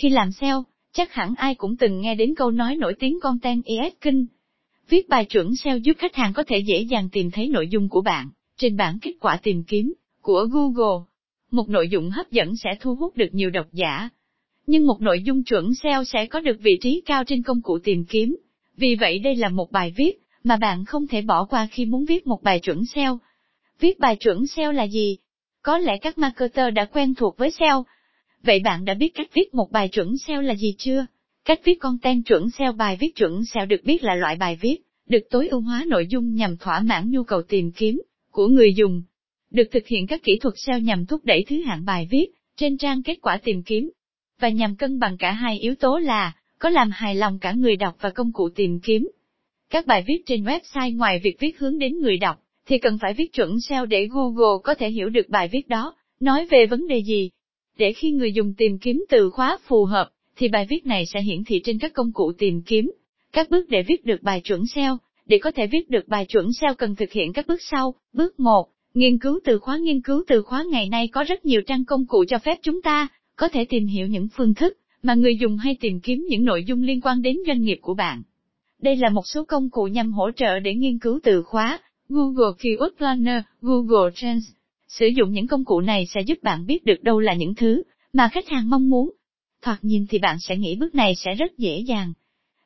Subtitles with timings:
[0.00, 3.64] Khi làm SEO, chắc hẳn ai cũng từng nghe đến câu nói nổi tiếng Content
[3.64, 4.26] ES kinh.
[4.88, 7.88] Viết bài chuẩn SEO giúp khách hàng có thể dễ dàng tìm thấy nội dung
[7.88, 11.04] của bạn trên bảng kết quả tìm kiếm của Google.
[11.50, 14.08] Một nội dung hấp dẫn sẽ thu hút được nhiều độc giả.
[14.66, 17.78] Nhưng một nội dung chuẩn SEO sẽ có được vị trí cao trên công cụ
[17.84, 18.36] tìm kiếm.
[18.76, 20.12] Vì vậy đây là một bài viết
[20.44, 23.18] mà bạn không thể bỏ qua khi muốn viết một bài chuẩn SEO.
[23.80, 25.16] Viết bài chuẩn SEO là gì?
[25.62, 27.84] Có lẽ các marketer đã quen thuộc với SEO.
[28.42, 31.06] Vậy bạn đã biết cách viết một bài chuẩn SEO là gì chưa?
[31.44, 34.76] Cách viết content chuẩn SEO bài viết chuẩn SEO được biết là loại bài viết,
[35.08, 38.74] được tối ưu hóa nội dung nhằm thỏa mãn nhu cầu tìm kiếm của người
[38.74, 39.02] dùng.
[39.50, 42.78] Được thực hiện các kỹ thuật SEO nhằm thúc đẩy thứ hạng bài viết trên
[42.78, 43.90] trang kết quả tìm kiếm
[44.40, 47.76] và nhằm cân bằng cả hai yếu tố là có làm hài lòng cả người
[47.76, 49.08] đọc và công cụ tìm kiếm.
[49.70, 53.14] Các bài viết trên website ngoài việc viết hướng đến người đọc, thì cần phải
[53.14, 56.88] viết chuẩn SEO để Google có thể hiểu được bài viết đó, nói về vấn
[56.88, 57.30] đề gì.
[57.76, 61.22] Để khi người dùng tìm kiếm từ khóa phù hợp, thì bài viết này sẽ
[61.22, 62.90] hiển thị trên các công cụ tìm kiếm.
[63.32, 66.52] Các bước để viết được bài chuẩn SEO, để có thể viết được bài chuẩn
[66.52, 67.94] SEO cần thực hiện các bước sau.
[68.12, 68.68] Bước 1.
[68.94, 72.06] Nghiên cứu từ khóa Nghiên cứu từ khóa ngày nay có rất nhiều trang công
[72.06, 75.56] cụ cho phép chúng ta, có thể tìm hiểu những phương thức, mà người dùng
[75.56, 78.22] hay tìm kiếm những nội dung liên quan đến doanh nghiệp của bạn.
[78.82, 81.78] Đây là một số công cụ nhằm hỗ trợ để nghiên cứu từ khóa,
[82.08, 84.44] Google Keyword Planner, Google Trends.
[84.90, 87.82] Sử dụng những công cụ này sẽ giúp bạn biết được đâu là những thứ
[88.12, 89.10] mà khách hàng mong muốn.
[89.62, 92.12] Thoạt nhìn thì bạn sẽ nghĩ bước này sẽ rất dễ dàng.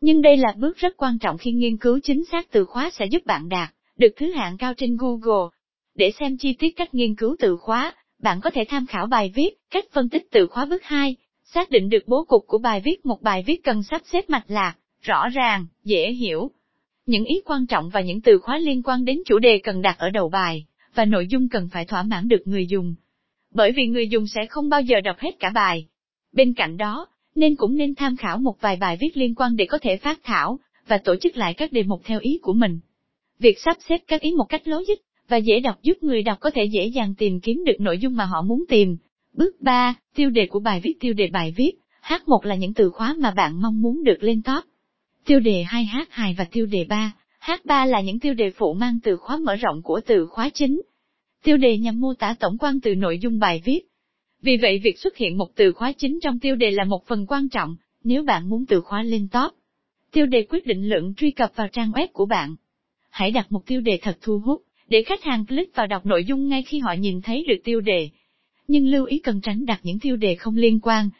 [0.00, 3.06] Nhưng đây là bước rất quan trọng khi nghiên cứu chính xác từ khóa sẽ
[3.06, 5.48] giúp bạn đạt được thứ hạng cao trên Google.
[5.94, 9.32] Để xem chi tiết cách nghiên cứu từ khóa, bạn có thể tham khảo bài
[9.34, 12.80] viết, cách phân tích từ khóa bước 2, xác định được bố cục của bài
[12.84, 13.06] viết.
[13.06, 16.50] Một bài viết cần sắp xếp mạch lạc, rõ ràng, dễ hiểu.
[17.06, 19.98] Những ý quan trọng và những từ khóa liên quan đến chủ đề cần đặt
[19.98, 22.94] ở đầu bài, và nội dung cần phải thỏa mãn được người dùng.
[23.54, 25.86] Bởi vì người dùng sẽ không bao giờ đọc hết cả bài.
[26.32, 29.66] Bên cạnh đó, nên cũng nên tham khảo một vài bài viết liên quan để
[29.66, 32.80] có thể phát thảo, và tổ chức lại các đề mục theo ý của mình.
[33.38, 34.84] Việc sắp xếp các ý một cách lối
[35.30, 38.16] và dễ đọc giúp người đọc có thể dễ dàng tìm kiếm được nội dung
[38.16, 38.96] mà họ muốn tìm.
[39.32, 41.72] Bước 3, tiêu đề của bài viết tiêu đề bài viết,
[42.02, 44.64] H1 là những từ khóa mà bạn mong muốn được lên top.
[45.26, 47.12] Tiêu đề 2 H2 và tiêu đề 3,
[47.44, 50.82] H3 là những tiêu đề phụ mang từ khóa mở rộng của từ khóa chính.
[51.42, 53.80] Tiêu đề nhằm mô tả tổng quan từ nội dung bài viết.
[54.42, 57.26] Vì vậy việc xuất hiện một từ khóa chính trong tiêu đề là một phần
[57.26, 59.54] quan trọng, nếu bạn muốn từ khóa lên top.
[60.12, 62.56] Tiêu đề quyết định lượng truy cập vào trang web của bạn.
[63.10, 66.24] Hãy đặt một tiêu đề thật thu hút, để khách hàng click vào đọc nội
[66.24, 68.08] dung ngay khi họ nhìn thấy được tiêu đề.
[68.68, 71.10] Nhưng lưu ý cần tránh đặt những tiêu đề không liên quan.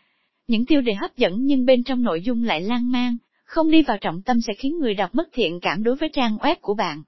[0.48, 3.16] Những tiêu đề hấp dẫn nhưng bên trong nội dung lại lan man,
[3.50, 6.36] không đi vào trọng tâm sẽ khiến người đọc mất thiện cảm đối với trang
[6.36, 7.02] web của bạn.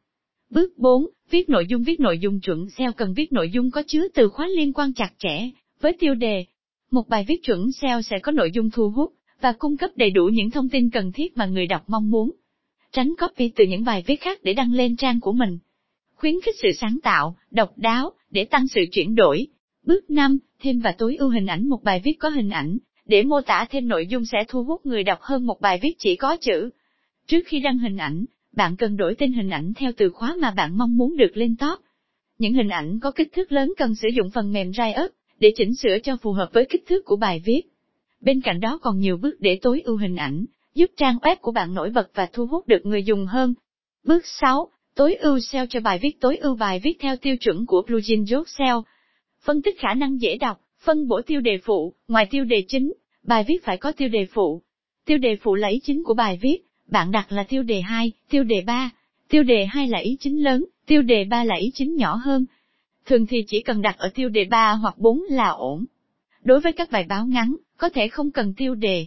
[0.50, 1.06] Bước 4.
[1.30, 4.28] Viết nội dung Viết nội dung chuẩn SEO cần viết nội dung có chứa từ
[4.28, 6.44] khóa liên quan chặt chẽ với tiêu đề.
[6.90, 10.10] Một bài viết chuẩn SEO sẽ có nội dung thu hút và cung cấp đầy
[10.10, 12.30] đủ những thông tin cần thiết mà người đọc mong muốn.
[12.92, 15.58] Tránh copy từ những bài viết khác để đăng lên trang của mình.
[16.14, 19.46] Khuyến khích sự sáng tạo, độc đáo, để tăng sự chuyển đổi.
[19.86, 20.38] Bước 5.
[20.60, 23.66] Thêm và tối ưu hình ảnh Một bài viết có hình ảnh, để mô tả
[23.70, 26.70] thêm nội dung sẽ thu hút người đọc hơn một bài viết chỉ có chữ.
[27.26, 30.50] Trước khi đăng hình ảnh, bạn cần đổi tên hình ảnh theo từ khóa mà
[30.50, 31.80] bạn mong muốn được lên top.
[32.38, 35.74] Những hình ảnh có kích thước lớn cần sử dụng phần mềm Riot để chỉnh
[35.74, 37.62] sửa cho phù hợp với kích thước của bài viết.
[38.20, 41.52] Bên cạnh đó còn nhiều bước để tối ưu hình ảnh, giúp trang web của
[41.52, 43.54] bạn nổi bật và thu hút được người dùng hơn.
[44.04, 44.68] Bước 6.
[44.94, 48.24] Tối ưu SEO cho bài viết Tối ưu bài viết theo tiêu chuẩn của plugin
[48.30, 48.84] Yoast SEO.
[49.44, 52.92] Phân tích khả năng dễ đọc, phân bổ tiêu đề phụ, ngoài tiêu đề chính,
[53.22, 54.62] bài viết phải có tiêu đề phụ.
[55.04, 58.12] Tiêu đề phụ là ý chính của bài viết, bạn đặt là tiêu đề 2,
[58.30, 58.90] tiêu đề 3.
[59.28, 62.44] Tiêu đề 2 là ý chính lớn, tiêu đề 3 là ý chính nhỏ hơn.
[63.06, 65.84] Thường thì chỉ cần đặt ở tiêu đề 3 hoặc 4 là ổn.
[66.44, 69.06] Đối với các bài báo ngắn, có thể không cần tiêu đề.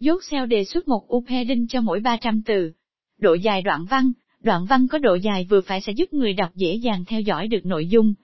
[0.00, 2.72] Dốt xeo đề xuất một upheading cho mỗi 300 từ.
[3.18, 6.50] Độ dài đoạn văn, đoạn văn có độ dài vừa phải sẽ giúp người đọc
[6.54, 8.14] dễ dàng theo dõi được nội dung.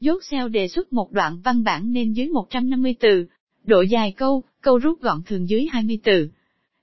[0.00, 3.26] Dốt SEO đề xuất một đoạn văn bản nên dưới 150 từ,
[3.64, 6.28] độ dài câu, câu rút gọn thường dưới 20 từ.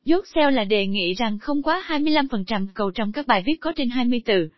[0.06, 3.72] Dốt SEO là đề nghị rằng không quá 25% câu trong các bài viết có
[3.76, 4.50] trên 20 từ.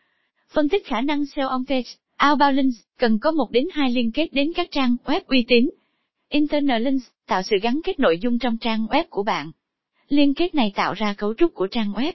[0.53, 1.89] Phân tích khả năng SEO on page,
[2.29, 5.69] outbound links, cần có một đến hai liên kết đến các trang web uy tín.
[6.29, 9.51] Internal links, tạo sự gắn kết nội dung trong trang web của bạn.
[10.09, 12.13] Liên kết này tạo ra cấu trúc của trang web.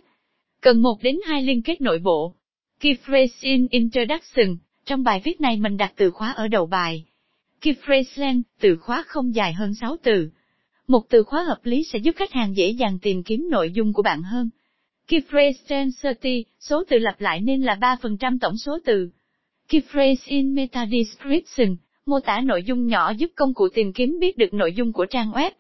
[0.61, 2.35] Cần một đến hai liên kết nội bộ.
[2.81, 4.57] Key phrase in introduction,
[4.87, 7.05] trong bài viết này mình đặt từ khóa ở đầu bài.
[7.61, 10.31] Key phrase length, từ khóa không dài hơn 6 từ.
[10.87, 13.93] Một từ khóa hợp lý sẽ giúp khách hàng dễ dàng tìm kiếm nội dung
[13.93, 14.51] của bạn hơn.
[15.09, 19.11] Key phrase density, số từ lặp lại nên là 3% tổng số từ.
[19.69, 24.19] Key phrase in meta description, mô tả nội dung nhỏ giúp công cụ tìm kiếm
[24.21, 25.51] biết được nội dung của trang web.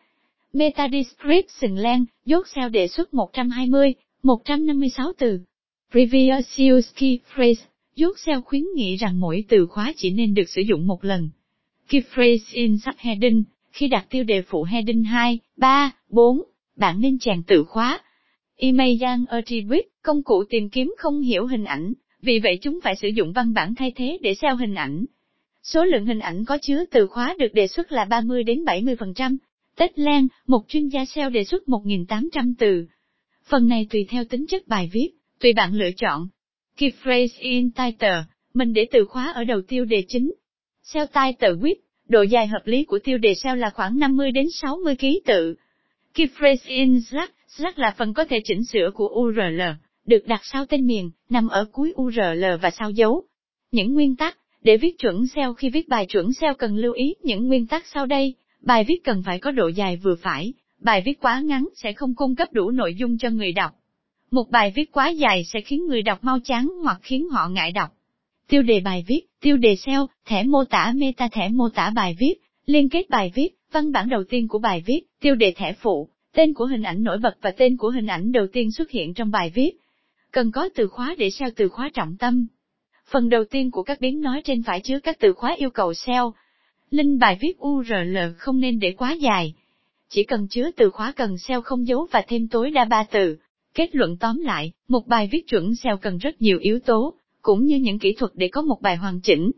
[0.53, 5.41] Meta description len, dốt sao đề xuất 120, 156 từ.
[5.91, 6.59] Previous
[6.95, 7.65] key phrase,
[8.00, 11.31] dốt SEO khuyến nghị rằng mỗi từ khóa chỉ nên được sử dụng một lần.
[11.88, 16.43] Key phrase in subheading, khi đặt tiêu đề phụ heading 2, 3, 4,
[16.76, 18.00] bạn nên chèn từ khóa.
[18.56, 21.93] Email attribute, công cụ tìm kiếm không hiểu hình ảnh,
[22.23, 25.05] vì vậy chúng phải sử dụng văn bản thay thế để SEO hình ảnh.
[25.62, 29.37] Số lượng hình ảnh có chứa từ khóa được đề xuất là 30 đến 70%.
[29.76, 32.87] Tết Lan, một chuyên gia SEO đề xuất 1.800 từ.
[33.44, 35.11] Phần này tùy theo tính chất bài viết,
[35.41, 36.29] tùy bạn lựa chọn.
[36.77, 38.25] Keep phrase in title,
[38.55, 40.33] mình để từ khóa ở đầu tiêu đề chính.
[40.83, 44.47] SEO title width, độ dài hợp lý của tiêu đề SEO là khoảng 50 đến
[44.53, 45.55] 60 ký tự.
[46.15, 47.31] Keep phrase in slug.
[47.49, 49.61] Slug là phần có thể chỉnh sửa của URL,
[50.07, 53.23] được đặt sau tên miền, nằm ở cuối URL và sau dấu.
[53.73, 57.15] Những nguyên tắc, để viết chuẩn SEO khi viết bài chuẩn SEO cần lưu ý
[57.23, 58.35] những nguyên tắc sau đây.
[58.61, 62.15] Bài viết cần phải có độ dài vừa phải, bài viết quá ngắn sẽ không
[62.15, 63.73] cung cấp đủ nội dung cho người đọc.
[64.31, 67.73] Một bài viết quá dài sẽ khiến người đọc mau chán hoặc khiến họ ngại
[67.73, 67.91] đọc.
[68.49, 72.17] Tiêu đề bài viết, tiêu đề SEO, thẻ mô tả meta thẻ mô tả bài
[72.19, 72.35] viết,
[72.67, 76.09] liên kết bài viết, văn bản đầu tiên của bài viết, tiêu đề thẻ phụ,
[76.35, 79.15] tên của hình ảnh nổi bật và tên của hình ảnh đầu tiên xuất hiện
[79.15, 79.71] trong bài viết.
[80.31, 82.47] Cần có từ khóa để SEO từ khóa trọng tâm.
[83.11, 85.94] Phần đầu tiên của các biến nói trên phải chứa các từ khóa yêu cầu
[85.94, 86.35] SEO.
[86.91, 89.55] Link bài viết URL không nên để quá dài.
[90.09, 93.37] Chỉ cần chứa từ khóa cần SEO không dấu và thêm tối đa ba từ.
[93.75, 97.65] Kết luận tóm lại, một bài viết chuẩn SEO cần rất nhiều yếu tố, cũng
[97.65, 99.51] như những kỹ thuật để có một bài hoàn chỉnh.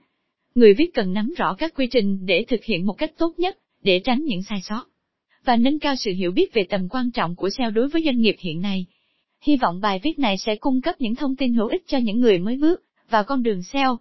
[0.54, 3.58] Người viết cần nắm rõ các quy trình để thực hiện một cách tốt nhất,
[3.82, 4.84] để tránh những sai sót.
[5.44, 8.20] Và nâng cao sự hiểu biết về tầm quan trọng của SEO đối với doanh
[8.20, 8.86] nghiệp hiện nay.
[9.40, 12.20] Hy vọng bài viết này sẽ cung cấp những thông tin hữu ích cho những
[12.20, 13.98] người mới bước vào con đường SEO,